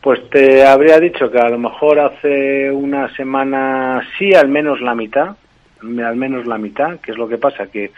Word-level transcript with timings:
Pues 0.00 0.30
te 0.30 0.64
habría 0.64 1.00
dicho 1.00 1.28
que 1.30 1.38
a 1.38 1.48
lo 1.48 1.58
mejor 1.58 1.98
hace 1.98 2.70
una 2.70 3.12
semana 3.16 4.00
sí, 4.16 4.32
al 4.32 4.48
menos 4.48 4.80
la 4.80 4.94
mitad, 4.94 5.34
al 5.82 6.16
menos 6.16 6.46
la 6.46 6.56
mitad, 6.56 7.00
que 7.00 7.10
es 7.12 7.18
lo 7.18 7.28
que 7.28 7.38
pasa, 7.38 7.66
que 7.66 7.90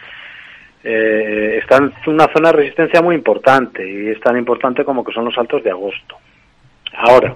eh, 0.83 1.59
está 1.61 1.77
en 1.77 1.93
una 2.07 2.27
zona 2.33 2.51
de 2.51 2.57
resistencia 2.57 3.03
muy 3.03 3.15
importante 3.15 3.87
y 3.87 4.07
es 4.07 4.19
tan 4.19 4.35
importante 4.35 4.83
como 4.83 5.03
que 5.03 5.13
son 5.13 5.25
los 5.25 5.37
altos 5.37 5.63
de 5.63 5.69
agosto. 5.69 6.17
Ahora, 6.93 7.35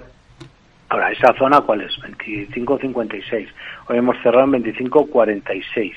ahora 0.90 1.12
esa 1.12 1.32
zona 1.38 1.62
cuál 1.62 1.82
es? 1.82 1.96
25.56. 2.00 3.48
Hoy 3.88 3.98
hemos 3.98 4.18
cerrado 4.24 4.46
en 4.46 4.54
25.46. 4.64 5.94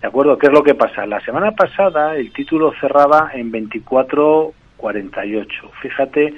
¿De 0.00 0.06
acuerdo? 0.06 0.38
¿Qué 0.38 0.46
es 0.46 0.52
lo 0.52 0.62
que 0.62 0.76
pasa? 0.76 1.04
La 1.06 1.18
semana 1.20 1.50
pasada 1.50 2.14
el 2.14 2.32
título 2.32 2.72
cerraba 2.80 3.32
en 3.34 3.50
24.48. 3.50 5.48
Fíjate 5.82 6.32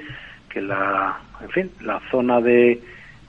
que 0.52 0.60
la, 0.60 1.18
en 1.40 1.48
fin, 1.50 1.70
la 1.82 2.00
zona 2.10 2.40
de, 2.40 2.80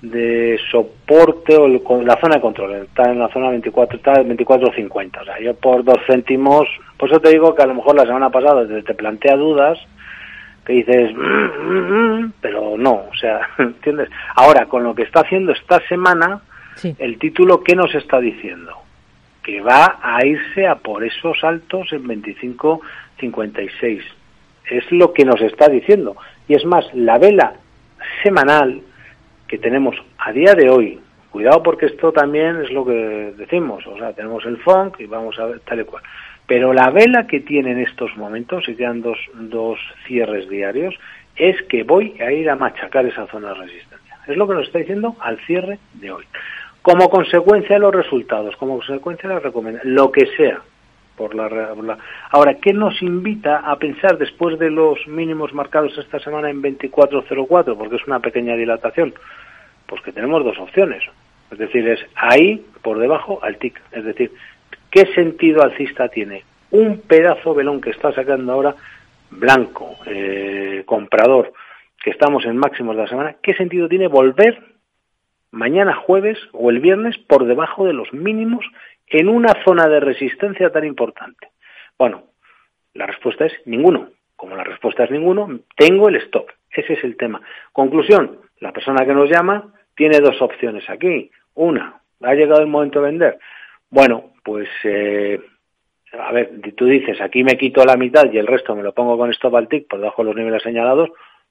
de 0.02 0.60
soporte 0.70 1.56
o 1.56 1.68
la 1.68 2.20
zona 2.20 2.36
de 2.36 2.42
control 2.42 2.74
está 2.74 3.12
en 3.12 3.20
la 3.20 3.30
zona 3.30 3.50
24, 3.50 3.98
está 3.98 4.20
en 4.20 4.36
24.50. 4.36 5.22
O 5.22 5.26
sea, 5.26 5.40
yo 5.40 5.54
por 5.56 5.84
dos 5.84 6.00
céntimos, 6.08 6.68
por 6.98 7.10
eso 7.10 7.20
te 7.20 7.30
digo 7.30 7.56
que 7.56 7.64
a 7.64 7.68
lo 7.68 7.76
mejor 7.76 7.96
la 7.96 8.06
semana 8.06 8.30
pasada 8.30 8.66
te 8.68 8.94
plantea 8.94 9.36
dudas 9.36 9.80
que 10.66 10.74
dices, 10.74 11.16
mm, 11.16 11.20
mm, 11.72 12.20
mm", 12.20 12.34
pero 12.42 12.76
no, 12.78 13.06
o 13.12 13.16
sea, 13.20 13.50
¿entiendes? 13.58 14.10
Ahora, 14.36 14.66
con 14.66 14.84
lo 14.84 14.94
que 14.96 15.04
está 15.04 15.22
haciendo 15.22 15.52
esta 15.52 15.80
semana, 15.88 16.42
el 16.98 17.20
título, 17.20 17.64
¿qué 17.64 17.76
nos 17.76 17.94
está 17.94 18.20
diciendo? 18.20 18.82
que 19.44 19.62
va 19.62 20.00
a 20.02 20.26
irse 20.26 20.68
a 20.68 20.76
por 20.76 21.04
esos 21.04 21.44
altos 21.44 21.92
en 21.92 22.04
25.56. 22.04 24.02
Es 24.70 24.92
lo 24.92 25.14
que 25.14 25.26
nos 25.26 25.42
está 25.42 25.68
diciendo. 25.68 26.16
Y 26.52 26.56
es 26.56 26.66
más, 26.66 26.84
la 26.94 27.18
vela 27.18 27.54
semanal 28.24 28.82
que 29.48 29.58
tenemos 29.58 29.96
a 30.18 30.34
día 30.34 30.54
de 30.54 30.70
hoy, 30.70 31.00
cuidado 31.30 31.64
porque 31.64 31.86
esto 31.86 32.12
también 32.12 32.58
es 32.58 32.72
lo 32.72 32.84
que 32.84 33.34
decimos, 33.38 33.88
o 33.88 33.98
sea, 33.98 34.12
tenemos 34.12 34.46
el 34.46 34.58
funk 34.58 35.00
y 35.00 35.06
vamos 35.06 35.40
a 35.40 35.46
ver 35.46 35.62
tal 35.62 35.80
y 35.80 35.86
cual. 35.86 36.04
Pero 36.46 36.74
la 36.74 36.90
vela 36.90 37.26
que 37.26 37.40
tiene 37.40 37.72
en 37.72 37.80
estos 37.80 38.18
momentos, 38.18 38.68
y 38.68 38.76
quedan 38.76 39.02
dos, 39.02 39.18
dos 39.34 39.80
cierres 40.06 40.50
diarios, 40.50 40.94
es 41.38 41.56
que 41.70 41.84
voy 41.84 42.20
a 42.20 42.34
ir 42.34 42.50
a 42.50 42.58
machacar 42.58 43.06
esa 43.06 43.28
zona 43.28 43.54
de 43.54 43.62
resistencia. 43.62 44.18
Es 44.28 44.36
lo 44.36 44.46
que 44.46 44.56
nos 44.56 44.68
está 44.68 44.80
diciendo 44.80 45.16
al 45.22 45.40
cierre 45.46 45.80
de 45.94 46.12
hoy 46.12 46.26
como 46.82 47.10
consecuencia 47.10 47.76
de 47.76 47.80
los 47.80 47.96
resultados, 47.96 48.58
como 48.58 48.78
consecuencia 48.78 49.30
de 49.30 49.36
la 49.36 49.42
recomendación, 49.42 49.94
lo 49.94 50.12
que 50.12 50.26
sea. 50.36 50.62
Ahora, 52.32 52.56
¿qué 52.56 52.74
nos 52.74 53.02
invita 53.02 53.58
a 53.58 53.78
pensar 53.78 54.18
después 54.18 54.58
de 54.60 54.70
los 54.70 55.06
mínimos 55.08 55.54
marcados 55.54 55.98
esta 55.98 56.20
semana 56.20 56.50
en 56.50 56.62
24.04? 56.62 57.78
Porque 57.78 57.96
es 57.96 58.08
una 58.08 58.20
pequeña 58.20 58.56
dilatación. 58.56 59.14
Pues 59.86 60.02
que 60.02 60.12
tenemos 60.12 60.44
dos 60.44 60.58
opciones. 60.60 61.04
Es 61.52 61.58
decir, 61.58 61.88
es 61.88 62.00
ahí, 62.16 62.66
por 62.82 63.00
debajo, 63.00 63.40
al 63.44 63.58
TIC. 63.58 63.82
Es 63.92 64.06
decir, 64.06 64.32
¿qué 64.90 65.06
sentido 65.14 65.62
alcista 65.62 66.08
tiene? 66.10 66.44
Un 66.72 67.02
pedazo 67.02 67.54
velón 67.54 67.82
que 67.82 67.90
está 67.90 68.14
sacando 68.14 68.54
ahora 68.54 68.76
blanco, 69.32 69.96
eh, 70.06 70.84
comprador, 70.86 71.54
que 72.04 72.10
estamos 72.10 72.46
en 72.46 72.58
máximos 72.58 72.96
de 72.96 73.02
la 73.04 73.08
semana, 73.08 73.36
¿qué 73.42 73.54
sentido 73.54 73.88
tiene 73.88 74.08
volver 74.08 74.72
mañana 75.52 75.96
jueves 75.96 76.38
o 76.54 76.70
el 76.70 76.80
viernes 76.80 77.18
por 77.18 77.46
debajo 77.46 77.86
de 77.86 77.94
los 77.94 78.12
mínimos 78.14 78.66
en 79.12 79.30
una 79.30 79.54
zona 79.64 79.88
de 79.88 80.00
resistencia 80.00 80.70
tan 80.70 80.86
importante? 80.86 81.50
Bueno, 81.98 82.24
la 82.94 83.06
respuesta 83.06 83.46
es 83.46 83.54
ninguno. 83.66 84.10
Como 84.36 84.56
la 84.56 84.64
respuesta 84.64 85.04
es 85.04 85.12
ninguno, 85.12 85.60
tengo 85.76 86.10
el 86.10 86.16
stop. 86.16 86.50
Ese 86.72 86.94
es 86.94 87.04
el 87.04 87.16
tema. 87.16 87.42
Conclusión, 87.72 88.40
la 88.60 88.72
persona 88.72 89.06
que 89.06 89.14
nos 89.14 89.30
llama 89.30 89.74
tiene 89.96 90.20
dos 90.20 90.42
opciones 90.42 90.90
aquí. 90.90 91.30
Una, 91.54 92.02
ha 92.22 92.34
llegado 92.34 92.62
el 92.62 92.68
momento 92.68 93.02
de 93.02 93.08
vender. 93.08 93.40
Bueno, 93.90 94.32
pues, 94.44 94.70
eh, 94.84 95.40
a 96.14 96.32
ver, 96.32 96.52
tú 96.76 96.86
dices, 96.86 97.20
aquí 97.22 97.44
me 97.44 97.58
quito 97.58 97.84
la 97.84 97.98
mitad 97.98 98.32
y 98.32 98.38
el 98.38 98.48
resto 98.48 98.76
me 98.76 98.84
lo 98.84 98.94
pongo 98.94 99.18
con 99.18 99.30
stop 99.32 99.56
al 99.56 99.68
tick 99.68 99.88
por 99.88 100.00
debajo 100.00 100.24
de 100.24 100.30
los 100.30 100.36
niveles 100.36 100.64
señalados. 100.64 101.10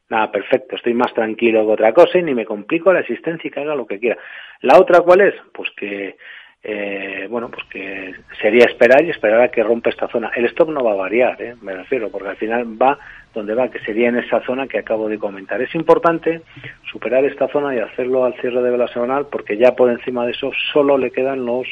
Nada, 0.09 0.33
perfecto, 0.33 0.75
estoy 0.75 0.95
más 0.95 1.15
tranquilo 1.15 1.65
que 1.65 1.73
otra 1.73 1.93
cosa 1.93 2.19
y 2.19 2.25
ni 2.25 2.35
me 2.35 2.45
complico 2.45 2.93
la 2.93 3.01
existencia 3.01 3.47
y 3.47 3.51
que 3.51 3.61
haga 3.61 3.77
lo 3.77 3.87
que 3.87 4.01
quiera. 4.01 4.19
¿La 4.63 4.79
otra 4.79 5.01
cuál 5.03 5.21
es? 5.21 5.35
Pues 5.53 5.71
que, 5.77 6.17
eh, 6.63 7.10
bueno, 7.31 7.49
pues 7.49 7.65
que 7.71 8.15
sería 8.43 8.65
esperar 8.65 9.05
y 9.05 9.11
esperar 9.11 9.41
a 9.41 9.51
que 9.51 9.63
rompa 9.63 9.91
esta 9.91 10.09
zona. 10.09 10.31
El 10.35 10.47
stop 10.47 10.71
no 10.71 10.83
va 10.83 10.93
a 10.93 10.97
variar, 10.97 11.41
¿eh? 11.41 11.55
me 11.63 11.75
refiero, 11.75 12.11
porque 12.11 12.29
al 12.29 12.37
final 12.37 12.81
va 12.81 12.99
donde 13.33 13.55
va, 13.55 13.69
que 13.69 13.79
sería 13.81 14.09
en 14.09 14.19
esa 14.19 14.41
zona 14.41 14.67
que 14.67 14.79
acabo 14.79 15.09
de 15.09 15.19
comentar. 15.19 15.63
Es 15.63 15.73
importante 15.77 16.43
superar 16.91 17.25
esta 17.25 17.47
zona 17.49 17.75
y 17.75 17.79
hacerlo 17.79 18.25
al 18.25 18.35
cierre 18.41 18.61
de 18.61 18.71
vela 18.71 18.89
semanal 18.89 19.29
porque 19.31 19.57
ya 19.57 19.77
por 19.77 19.91
encima 19.91 20.27
de 20.27 20.33
eso 20.33 20.51
solo 20.73 20.99
le 20.99 21.13
quedan 21.13 21.47
los 21.47 21.69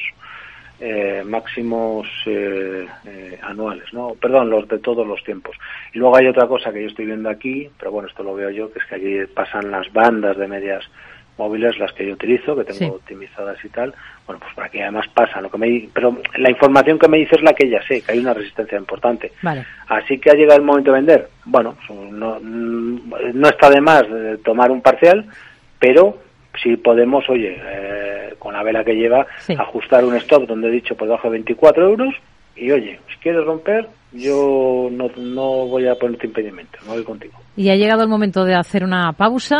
eh, 0.80 1.24
máximos 1.26 2.06
eh, 2.26 2.86
eh, 3.04 3.38
anuales, 3.42 3.92
¿no? 3.92 4.14
Perdón, 4.14 4.50
los 4.50 4.68
de 4.68 4.78
todos 4.78 5.04
los 5.04 5.24
tiempos. 5.24 5.56
Y 5.92 5.98
luego 5.98 6.16
hay 6.16 6.28
otra 6.28 6.46
cosa 6.46 6.72
que 6.72 6.82
yo 6.82 6.88
estoy 6.88 7.06
viendo 7.06 7.28
aquí, 7.28 7.68
pero 7.76 7.90
bueno, 7.90 8.08
esto 8.08 8.22
lo 8.22 8.36
veo 8.36 8.50
yo, 8.50 8.72
que 8.72 8.78
es 8.78 8.84
que 8.86 8.94
aquí 8.94 9.32
pasan 9.34 9.72
las 9.72 9.92
bandas 9.92 10.36
de 10.36 10.46
medias 10.46 10.88
móviles, 11.38 11.78
las 11.78 11.92
que 11.92 12.06
yo 12.06 12.14
utilizo, 12.14 12.56
que 12.56 12.64
tengo 12.64 12.96
optimizadas 12.96 13.56
y 13.64 13.68
tal. 13.68 13.94
Bueno, 14.26 14.40
pues 14.40 14.54
para 14.54 14.68
que 14.68 14.82
además 14.82 15.06
pasa 15.14 15.40
lo 15.40 15.50
que 15.50 15.58
me 15.58 15.88
pero 15.92 16.16
la 16.36 16.50
información 16.50 16.98
que 16.98 17.08
me 17.08 17.18
dice 17.18 17.36
es 17.36 17.42
la 17.42 17.52
que 17.52 17.68
ya 17.68 17.80
sé, 17.86 18.02
que 18.02 18.12
hay 18.12 18.18
una 18.18 18.34
resistencia 18.34 18.78
importante. 18.78 19.32
Así 19.88 20.18
que 20.18 20.30
ha 20.30 20.34
llegado 20.34 20.58
el 20.58 20.66
momento 20.66 20.92
de 20.92 20.98
vender. 20.98 21.28
Bueno, 21.44 21.76
no, 22.10 22.38
no 22.40 23.48
está 23.48 23.70
de 23.70 23.80
más 23.80 24.04
tomar 24.44 24.70
un 24.70 24.82
parcial, 24.82 25.24
pero 25.78 26.18
si 26.62 26.76
podemos, 26.76 27.28
oye, 27.28 27.56
eh, 27.56 28.34
con 28.38 28.52
la 28.52 28.62
vela 28.62 28.84
que 28.84 28.94
lleva, 28.94 29.26
ajustar 29.58 30.04
un 30.04 30.16
stop 30.16 30.46
donde 30.46 30.68
he 30.68 30.72
dicho 30.72 30.94
por 30.96 31.06
debajo 31.06 31.28
de 31.28 31.34
24 31.34 31.88
euros 31.88 32.14
y 32.56 32.72
oye, 32.72 32.98
si 33.08 33.16
quieres 33.20 33.44
romper, 33.44 33.88
yo 34.12 34.88
no, 34.90 35.08
no 35.16 35.66
voy 35.66 35.86
a 35.86 35.94
ponerte 35.94 36.26
impedimento, 36.26 36.78
no 36.86 36.94
voy 36.94 37.04
contigo. 37.04 37.34
Y 37.56 37.70
ha 37.70 37.76
llegado 37.76 38.02
el 38.02 38.08
momento 38.08 38.44
de 38.44 38.54
hacer 38.54 38.82
una 38.82 39.12
pausa. 39.12 39.56